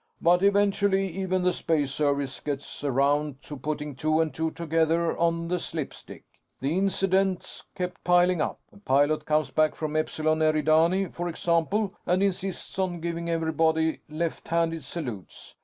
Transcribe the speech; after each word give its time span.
"But 0.19 0.41
eventually, 0.41 1.07
even 1.09 1.43
the 1.43 1.53
Space 1.53 1.91
Service 1.91 2.39
gets 2.39 2.83
around 2.83 3.39
to 3.43 3.55
putting 3.55 3.93
two 3.93 4.19
and 4.19 4.33
two 4.33 4.49
together 4.49 5.15
on 5.15 5.47
the 5.47 5.59
slipstick. 5.59 6.23
The 6.59 6.75
incidents 6.75 7.65
kept 7.75 8.03
piling 8.03 8.41
up. 8.41 8.59
A 8.73 8.79
pilot 8.79 9.27
comes 9.27 9.51
back 9.51 9.75
from 9.75 9.95
Epsilon 9.95 10.39
Eridani, 10.41 11.13
for 11.13 11.29
example, 11.29 11.93
and 12.07 12.23
insists 12.23 12.79
on 12.79 12.99
giving 12.99 13.29
everybody 13.29 13.99
left 14.09 14.47
handed 14.47 14.83
salutes. 14.83 15.53